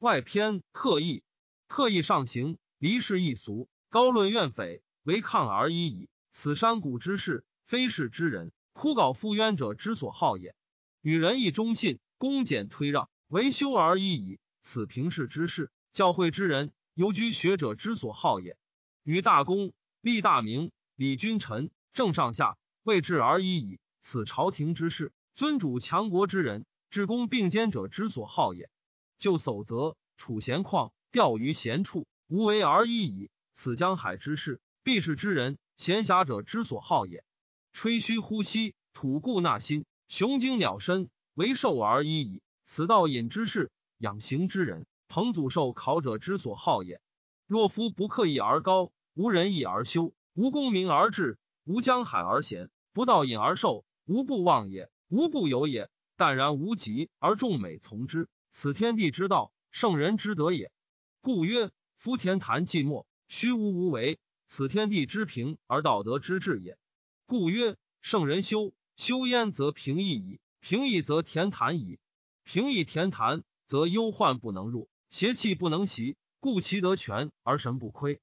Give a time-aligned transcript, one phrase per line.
[0.00, 1.24] 外篇刻意，
[1.66, 6.08] 刻意上行，离世易俗，高论怨匪，为抗而已矣。
[6.30, 10.54] 此山谷之事，非世之人，枯槁复冤者之所好也。
[11.00, 14.38] 与人亦忠信，恭俭推让，为修而已矣。
[14.62, 18.56] 此平世之事，教诲之人，犹居学者之所好也。
[19.02, 23.80] 与大公、立大名、礼君臣、正上下，位治而已矣。
[24.00, 28.70] 此朝廷之事，尊主强国之人，至公并兼者之所好也。
[29.18, 33.30] 就守则，处闲旷，钓于闲处，无为而已矣。
[33.52, 35.58] 此江海之事，必是之人。
[35.76, 37.24] 闲暇者之所好也。
[37.72, 42.42] 吹嘘呼吸，吐故纳新，雄精鸟身，为寿而已矣。
[42.64, 47.00] 此道隐之事，养形之人，彭祖寿考者之所好也。
[47.46, 55.88] 若夫不刻意而高，无仁义而修，无功名而治，无江海而闲，不道隐而寿，无不忘也，无不有也。
[56.16, 58.28] 淡然无极而众美从之，
[58.60, 60.72] 此天地之道，圣人之德也。
[61.20, 64.18] 故曰：夫田坛寂寞，虚无无为。
[64.48, 66.76] 此天地之平而道德之治也。
[67.24, 72.00] 故曰：圣人修修焉，则平易矣；平易则田坛矣。
[72.42, 78.20] 平易田坛，则忧患不能入，邪气不能袭，故其得全而神不亏。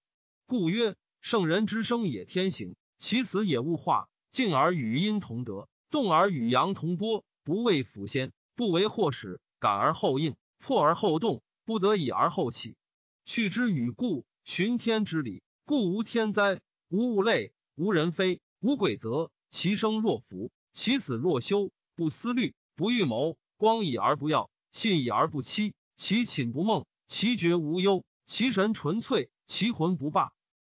[0.48, 4.10] 故曰：圣人之生也天行，其死也物化。
[4.32, 12.76] 静而与阴同德，动而与阳同波，不为辅先，不为祸始，感而后应，破而后动，不得已而后起。
[13.26, 15.42] 去之与故，循天之理。
[15.66, 19.32] 故无天灾，无物类，无人非，无鬼则。
[19.50, 21.72] 其生若福，其死若休。
[21.96, 25.74] 不思虑，不预谋，光以而不耀，信以而不欺。
[25.96, 30.34] 其寝不梦，其觉无忧，其神纯粹，其魂不罢。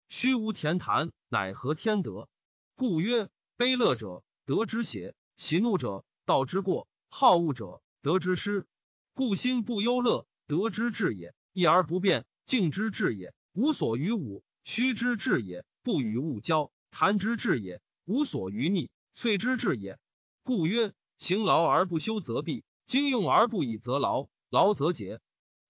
[0.08, 2.28] 虚无田坛，乃合天德。
[2.74, 8.66] 故曰：悲乐者，得之邪；喜怒者，道之过；好恶者，得之失。
[9.14, 14.42] 故心不忧乐，得之至也；易而不变，静之至也；无所于物。
[14.64, 19.98] 虚之至也，不与物交；谈之至也，无所于逆；萃之至也，
[20.42, 25.20] 故曰：行劳而不休则弊，经用而不以则劳，劳则竭。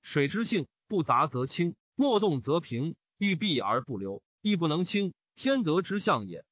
[0.03, 2.95] 水之性，不杂则清，莫动则平。
[3.19, 5.13] 欲闭而不流，亦不能清。
[5.35, 6.45] 天德之象也。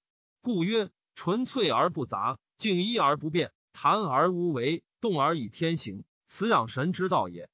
[0.43, 6.05] 故曰：纯粹而不杂，静一而不变，谈而无为，动而以天行。
[6.27, 7.49] 此养神之道也。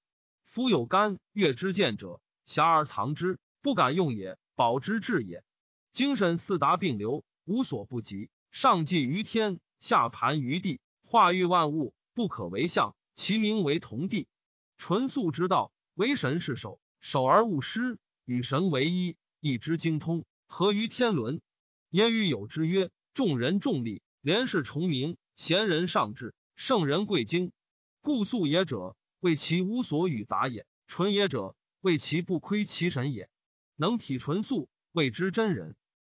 [0.44, 4.38] 夫有干月之见者，遐而藏之，不敢用也。
[4.56, 5.42] 保之至也，
[5.90, 8.30] 精神四达并流，无所不及。
[8.52, 12.94] 上济于天，下盘于地，化育万物，不可为相。
[13.14, 14.28] 其名为同地。
[14.76, 21.40] 纯素之道，为神是守，守而勿失，与神为一，一之精通，合于天伦。
[21.90, 27.52] 言与有之曰：众人重利，廉士崇名，贤人上智，圣人贵精。
[28.00, 33.30] 故素也者，为其无所与杂也；纯也者，为其不亏其神也。
[33.76, 35.74] 能体纯素，谓之真人。